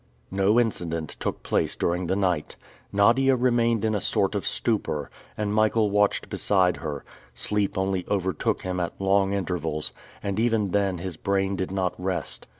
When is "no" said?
0.31-0.59